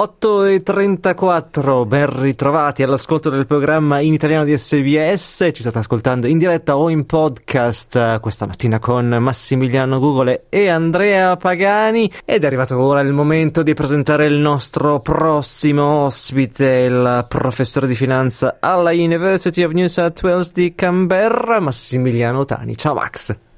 [0.00, 6.78] 8.34, ben ritrovati all'ascolto del programma in italiano di SBS, ci state ascoltando in diretta
[6.78, 12.80] o in podcast eh, questa mattina con Massimiliano Gugole e Andrea Pagani ed è arrivato
[12.80, 19.62] ora il momento di presentare il nostro prossimo ospite, il professore di finanza alla University
[19.64, 22.74] of New South Wales di Canberra, Massimiliano Tani.
[22.74, 23.49] Ciao Max!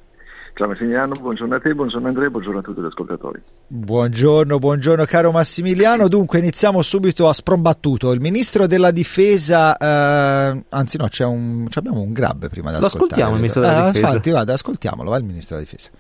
[0.55, 3.41] Ciao Massimiliano, buongiorno a te, buongiorno Andrea, buongiorno a tutti gli ascoltatori.
[3.69, 6.09] Buongiorno, buongiorno caro Massimiliano.
[6.09, 8.13] Dunque iniziamo subito a sprombattuto.
[8.13, 12.87] Il ministro della difesa, eh, anzi no, c'è un, abbiamo un grab prima da Lo
[12.87, 14.07] ascoltiamo il ministro della ah, difesa.
[14.09, 15.91] Infatti, vada, ascoltiamolo, va il ministro della difesa.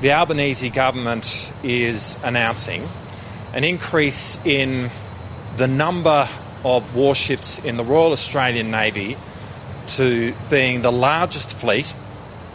[0.00, 2.82] The Albanese government is announcing
[3.54, 4.90] an increase in
[5.56, 6.28] the number
[6.62, 9.16] of warships in the Royal Australian Navy
[9.96, 11.94] to being the largest fleet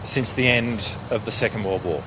[0.03, 2.01] since the end of the Second World War.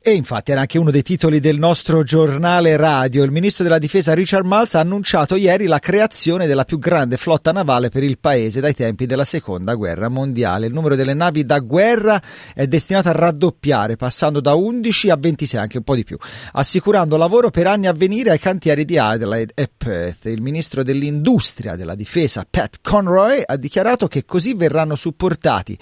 [0.00, 3.22] E infatti era anche uno dei titoli del nostro giornale radio.
[3.22, 7.52] Il ministro della difesa Richard Maltz ha annunciato ieri la creazione della più grande flotta
[7.52, 10.66] navale per il paese dai tempi della seconda guerra mondiale.
[10.66, 12.20] Il numero delle navi da guerra
[12.54, 16.16] è destinato a raddoppiare, passando da 11 a 26, anche un po' di più,
[16.52, 20.24] assicurando lavoro per anni a venire ai cantieri di Adelaide e Perth.
[20.24, 25.78] Il ministro dell'industria della difesa Pat Conroy ha dichiarato che così verranno supportati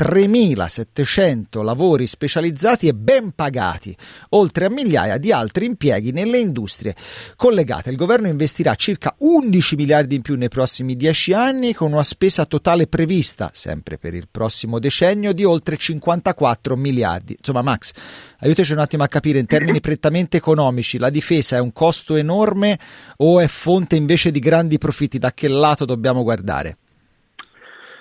[0.00, 3.94] 3.700 lavori specializzati e ben pagati,
[4.30, 6.96] oltre a migliaia di altri impieghi nelle industrie
[7.36, 7.90] collegate.
[7.90, 12.46] Il governo investirà circa 11 miliardi in più nei prossimi 10 anni, con una spesa
[12.46, 17.34] totale prevista, sempre per il prossimo decennio, di oltre 54 miliardi.
[17.36, 17.92] Insomma, Max,
[18.38, 22.78] aiutaci un attimo a capire in termini prettamente economici, la difesa è un costo enorme
[23.18, 25.18] o è fonte invece di grandi profitti?
[25.18, 26.78] Da che lato dobbiamo guardare?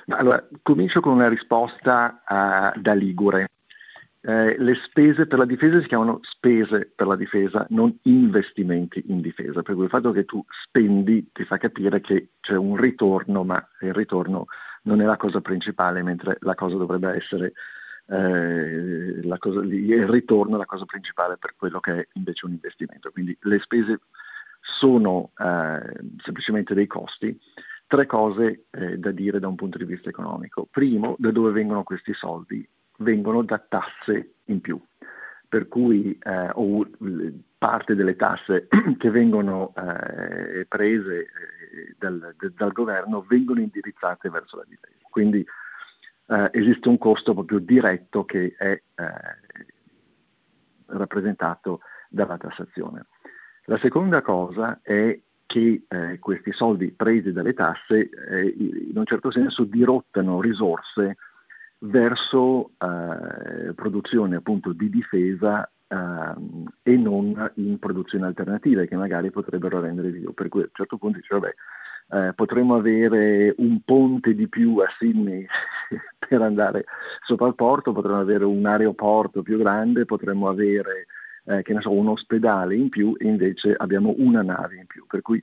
[0.09, 3.49] Allora, comincio con una risposta uh, da Ligure.
[4.21, 9.21] Eh, le spese per la difesa si chiamano spese per la difesa, non investimenti in
[9.21, 13.43] difesa, per cui il fatto che tu spendi ti fa capire che c'è un ritorno,
[13.43, 14.47] ma il ritorno
[14.83, 17.53] non è la cosa principale, mentre la cosa dovrebbe essere
[18.07, 22.51] eh, la cosa, il ritorno è la cosa principale per quello che è invece un
[22.51, 23.11] investimento.
[23.11, 23.99] Quindi le spese
[24.59, 27.39] sono eh, semplicemente dei costi
[27.89, 30.67] tre cose eh, da dire da un punto di vista economico.
[30.69, 32.65] Primo, da dove vengono questi soldi?
[32.99, 34.79] Vengono da tasse in più,
[35.47, 36.87] per cui eh, o
[37.57, 38.67] parte delle tasse
[38.97, 44.93] che vengono eh, prese eh, dal, dal, governo vengono indirizzate verso la difesa.
[45.09, 45.43] Quindi
[46.27, 49.13] eh, esiste un costo proprio diretto che è eh,
[50.85, 53.07] rappresentato dalla tassazione.
[53.63, 59.31] La seconda cosa è che eh, questi soldi presi dalle tasse eh, in un certo
[59.31, 61.17] senso dirottano risorse
[61.79, 69.79] verso eh, produzione appunto di difesa ehm, e non in produzioni alternative che magari potrebbero
[69.79, 70.33] rendere vivo.
[70.33, 71.53] Per cui a un certo punto dice vabbè
[72.11, 75.47] eh, potremmo avere un ponte di più a Sydney
[76.29, 76.85] per andare
[77.25, 81.07] sopra il porto, potremmo avere un aeroporto più grande, potremmo avere
[81.49, 85.05] eh, che ne so, un ospedale in più e invece abbiamo una nave in più.
[85.07, 85.41] Per cui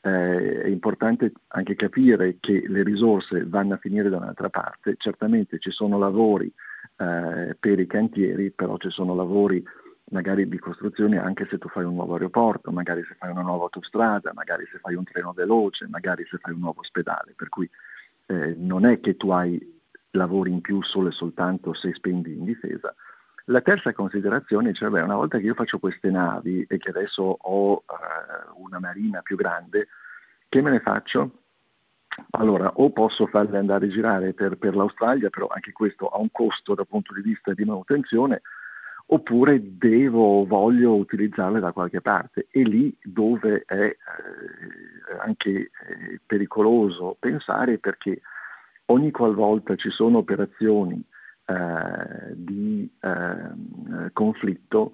[0.00, 4.96] eh, è importante anche capire che le risorse vanno a finire da un'altra parte.
[4.96, 6.50] Certamente ci sono lavori
[6.96, 9.62] eh, per i cantieri, però ci sono lavori
[10.06, 13.64] magari di costruzione anche se tu fai un nuovo aeroporto, magari se fai una nuova
[13.64, 17.34] autostrada, magari se fai un treno veloce, magari se fai un nuovo ospedale.
[17.36, 17.68] Per cui
[18.26, 19.60] eh, non è che tu hai
[20.12, 22.94] lavori in più solo e soltanto se spendi in difesa,
[23.46, 27.22] la terza considerazione, cioè, beh, una volta che io faccio queste navi e che adesso
[27.22, 29.88] ho eh, una marina più grande,
[30.48, 31.38] che me ne faccio?
[32.32, 36.30] Allora, o posso farle andare a girare per, per l'Australia, però anche questo ha un
[36.30, 38.42] costo dal punto di vista di manutenzione,
[39.06, 42.46] oppure devo, voglio utilizzarle da qualche parte.
[42.50, 43.98] E lì dove è eh,
[45.20, 48.20] anche eh, pericoloso pensare perché
[48.86, 51.02] ogni qualvolta ci sono operazioni
[51.52, 54.92] eh, di eh, conflitto,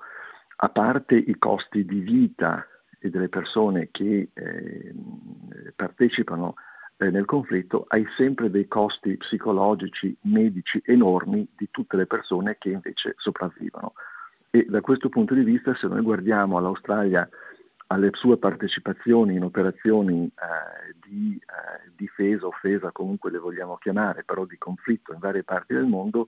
[0.56, 2.66] a parte i costi di vita
[2.98, 4.94] e delle persone che eh,
[5.76, 6.54] partecipano
[6.98, 13.14] nel conflitto, hai sempre dei costi psicologici, medici enormi di tutte le persone che invece
[13.16, 13.92] sopravvivono.
[14.50, 17.28] E da questo punto di vista, se noi guardiamo all'Australia
[17.88, 24.44] alle sue partecipazioni in operazioni eh, di eh, difesa, offesa, comunque le vogliamo chiamare, però
[24.44, 26.26] di conflitto in varie parti del mondo,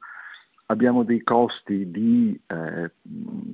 [0.71, 2.91] abbiamo dei costi di eh,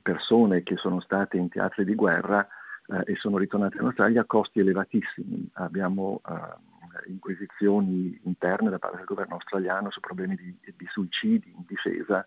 [0.02, 2.46] persone che sono state in teatri di guerra
[2.88, 5.48] eh, e sono ritornati in Australia, costi elevatissimi.
[5.54, 11.64] Abbiamo eh, inquisizioni interne da parte del governo australiano su problemi di, di suicidi in
[11.66, 12.24] difesa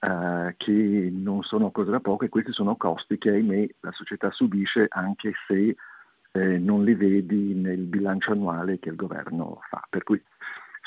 [0.00, 4.30] eh, che non sono cose da poco e questi sono costi che ahimè la società
[4.30, 5.76] subisce anche se
[6.32, 9.86] eh, non li vedi nel bilancio annuale che il governo fa.
[9.88, 10.22] Per cui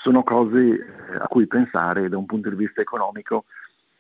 [0.01, 3.45] sono cose eh, a cui pensare da un punto di vista economico.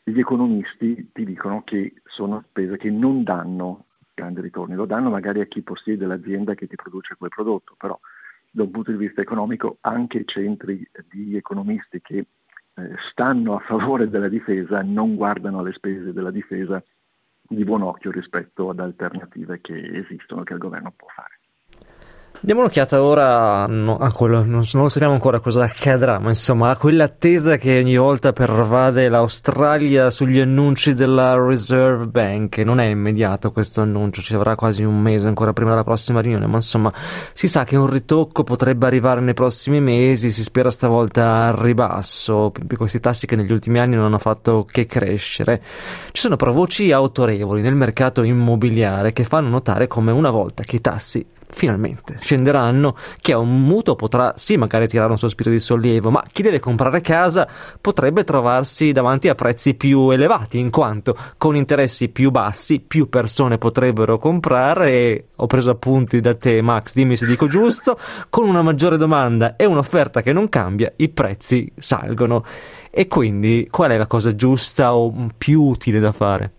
[0.03, 5.41] Gli economisti ti dicono che sono spese che non danno grandi ritorni, lo danno magari
[5.41, 7.99] a chi possiede l'azienda che ti produce quel prodotto, però
[8.49, 12.25] da un punto di vista economico anche i centri di economisti che
[12.73, 16.81] eh, stanno a favore della difesa non guardano alle spese della difesa
[17.41, 21.36] di buon occhio rispetto ad alternative che esistono che il governo può fare.
[22.39, 26.77] Diamo un'occhiata ora no, a quello, non, non, sappiamo ancora cosa accadrà, ma insomma a
[26.77, 32.59] quell'attesa che ogni volta pervade l'Australia sugli annunci della Reserve Bank.
[32.59, 36.45] Non è immediato questo annuncio, ci avrà quasi un mese ancora prima della prossima riunione,
[36.45, 36.93] ma insomma
[37.33, 42.51] si sa che un ritocco potrebbe arrivare nei prossimi mesi, si spera stavolta al ribasso,
[42.77, 45.59] questi tassi che negli ultimi anni non hanno fatto che crescere.
[46.11, 50.75] Ci sono però voci autorevoli nel mercato immobiliare che fanno notare come una volta che
[50.75, 55.59] i tassi finalmente scenderanno, chi ha un mutuo potrà sì magari tirare un sospiro di
[55.59, 57.47] sollievo, ma chi deve comprare casa
[57.79, 63.57] potrebbe trovarsi davanti a prezzi più elevati, in quanto con interessi più bassi più persone
[63.57, 67.97] potrebbero comprare e ho preso appunti da te Max, dimmi se dico giusto,
[68.29, 72.43] con una maggiore domanda e un'offerta che non cambia, i prezzi salgono.
[72.89, 76.56] E quindi qual è la cosa giusta o più utile da fare?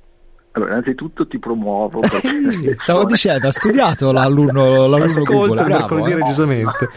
[0.58, 2.00] Allora, innanzitutto ti promuovo.
[2.76, 6.14] Stavo dicendo, ha studiato l'alunno, l'alunno Ascolta Google, bravo, eh?
[6.16, 6.88] registramente.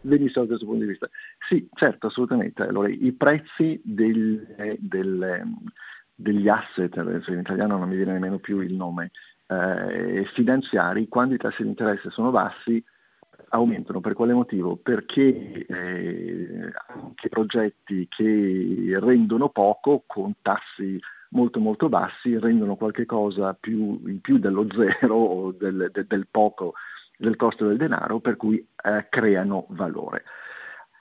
[0.00, 1.08] Benissimo da questo punto di vista.
[1.46, 2.62] Sì, certo, assolutamente.
[2.62, 5.42] Allora, i prezzi del, del,
[6.14, 9.10] degli asset, adesso in italiano non mi viene nemmeno più il nome,
[9.46, 12.82] eh, finanziari, quando i tassi di interesse sono bassi,
[13.50, 14.00] aumentano.
[14.00, 14.76] Per quale motivo?
[14.76, 20.98] Perché eh, anche progetti che rendono poco con tassi
[21.34, 26.26] molto molto bassi rendono qualche cosa più, in più dello zero o del, del, del
[26.30, 26.74] poco
[27.16, 30.24] del costo del denaro, per cui eh, creano valore.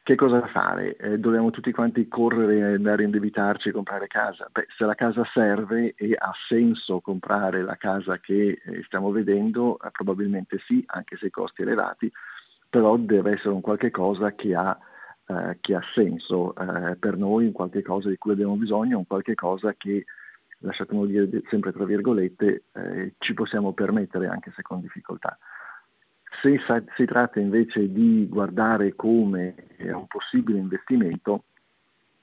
[0.04, 0.98] Che cosa fare?
[0.98, 4.50] Eh, dobbiamo tutti quanti correre andare a indebitarci e comprare casa?
[4.52, 9.80] Beh, se la casa serve e ha senso comprare la casa che eh, stiamo vedendo,
[9.80, 12.12] eh, probabilmente sì, anche se i costi elevati,
[12.70, 14.78] però deve essere un qualche cosa che ha,
[15.26, 19.08] eh, che ha senso eh, per noi, un qualche cosa di cui abbiamo bisogno, un
[19.08, 20.04] qualche cosa che
[20.63, 25.38] lasciatemi dire sempre tra virgolette, eh, ci possiamo permettere anche se con difficoltà.
[26.42, 31.44] Se sa- si tratta invece di guardare come un possibile investimento,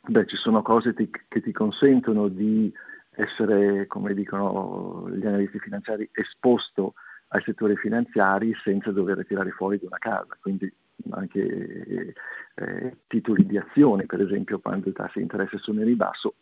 [0.00, 2.72] beh, ci sono cose ti- che ti consentono di
[3.10, 6.94] essere, come dicono gli analisti finanziari, esposto
[7.28, 10.36] ai settori finanziari senza dover tirare fuori di una casa.
[10.40, 10.72] Quindi
[11.10, 12.14] anche
[12.54, 16.34] eh, titoli di azione, per esempio, quando i tassi di interesse sono in ribasso,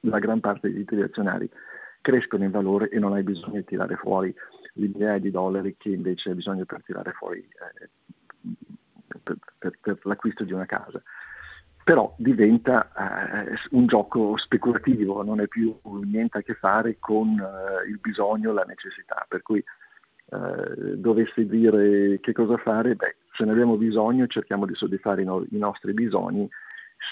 [0.00, 1.50] la gran parte dei titoli azionari
[2.00, 4.32] crescono in valore e non hai bisogno di tirare fuori
[4.74, 7.88] le migliaia di dollari che invece hai bisogno per tirare fuori eh,
[9.22, 11.02] per, per, per, l'acquisto di una casa.
[11.82, 12.90] Però diventa
[13.44, 18.52] eh, un gioco speculativo, non è più niente a che fare con eh, il bisogno,
[18.52, 19.24] la necessità.
[19.28, 24.74] Per cui eh, dovessi dire che cosa fare, beh, se ne abbiamo bisogno cerchiamo di
[24.74, 26.48] soddisfare i, no- i nostri bisogni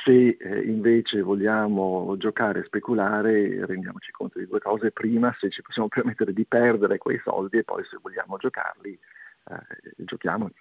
[0.02, 4.90] se eh, invece vogliamo giocare e speculare, rendiamoci conto di due cose.
[4.90, 9.56] Prima, se ci possiamo permettere di perdere quei soldi e poi se vogliamo giocarli, eh,
[9.96, 10.54] giochiamoli.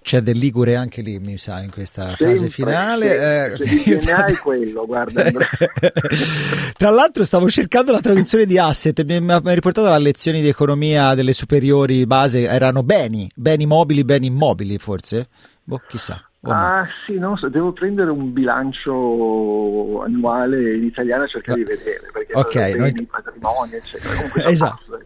[0.00, 3.56] C'è del Ligure anche lì, mi sa, in questa sempre, fase finale.
[3.56, 5.24] Se, eh, hai quello, guarda.
[6.76, 11.14] Tra l'altro stavo cercando la traduzione di asset, mi ha riportato la lezioni di economia
[11.14, 15.28] delle superiori base, erano beni, beni mobili, beni immobili forse?
[15.62, 16.20] Boh, chissà.
[16.44, 21.64] Ah sì, no, devo prendere un bilancio annuale in italiano e cercare no.
[21.64, 23.08] di vedere, perché ok, beni, noi...
[23.08, 24.14] patrimonio, eccetera.
[24.16, 24.98] Comunque esatto.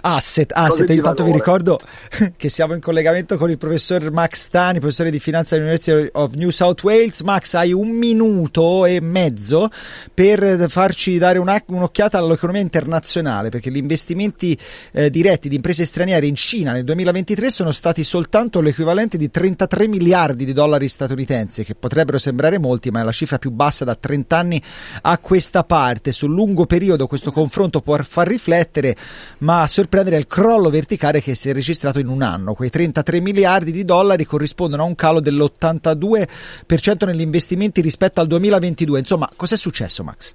[0.00, 1.78] Asset, asset, intanto vi ricordo
[2.36, 6.50] che siamo in collegamento con il professor Max Tani, professore di finanza all'University of New
[6.50, 7.20] South Wales.
[7.20, 9.70] Max, hai un minuto e mezzo
[10.12, 14.58] per farci dare un'occhiata all'economia internazionale, perché gli investimenti
[14.90, 19.86] eh, diretti di imprese straniere in Cina nel 2023 sono stati soltanto l'equivalente di 33
[19.86, 23.84] miliardi di dollari dollari statunitensi, che potrebbero sembrare molti, ma è la cifra più bassa
[23.84, 24.62] da 30 anni
[25.02, 26.10] a questa parte.
[26.10, 28.96] Sul lungo periodo questo confronto può far riflettere,
[29.38, 32.54] ma sorprendere il crollo verticale che si è registrato in un anno.
[32.54, 38.98] Quei 33 miliardi di dollari corrispondono a un calo dell'82% negli investimenti rispetto al 2022.
[38.98, 40.34] Insomma, cos'è successo, Max?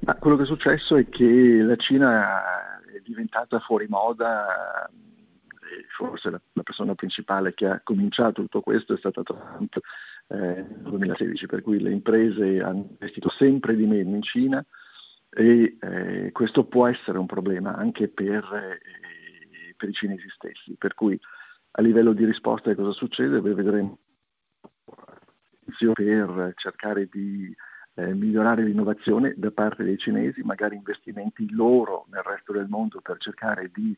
[0.00, 4.88] Ma quello che è successo è che la Cina è diventata fuori moda
[5.72, 9.78] e forse la, la, persona principale che ha cominciato tutto questo è stata Trump
[10.28, 14.64] eh, nel 2016, per cui le imprese hanno investito sempre di meno in Cina
[15.30, 20.94] e eh, questo può essere un problema anche per, eh, per, i cinesi stessi, per
[20.94, 21.18] cui
[21.72, 23.40] a livello di risposta cosa succede?
[23.40, 23.98] Vedremo
[25.94, 27.54] per cercare di
[27.94, 33.16] eh, migliorare l'innovazione da parte dei cinesi, magari investimenti loro nel resto del mondo per
[33.18, 33.96] cercare di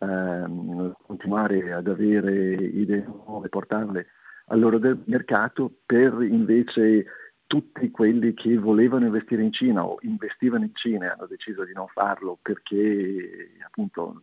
[0.00, 4.06] ehm, continuare ad avere idee nuove, portarle
[4.46, 7.06] al loro mercato, per invece
[7.46, 11.72] tutti quelli che volevano investire in Cina o investivano in Cina e hanno deciso di
[11.72, 14.22] non farlo perché appunto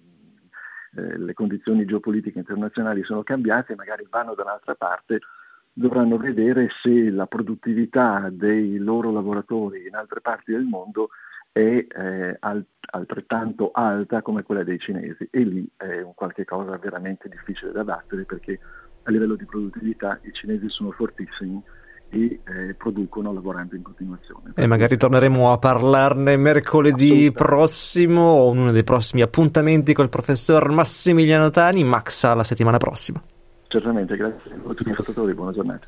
[0.95, 5.19] eh, le condizioni geopolitiche internazionali sono cambiate, magari vanno da un'altra parte
[5.77, 11.09] dovranno vedere se la produttività dei loro lavoratori in altre parti del mondo
[11.57, 12.37] è eh,
[12.91, 17.83] altrettanto alta come quella dei cinesi e lì è un qualche cosa veramente difficile da
[17.83, 18.59] battere perché
[19.03, 21.61] a livello di produttività i cinesi sono fortissimi
[22.09, 24.53] e eh, producono lavorando in continuazione.
[24.55, 31.49] E magari torneremo a parlarne mercoledì prossimo o uno dei prossimi appuntamenti col professor Massimiliano
[31.49, 33.21] Tani, Max la settimana prossima.
[33.67, 35.87] Certamente, grazie a tutti gli ascoltatori, buona giornata.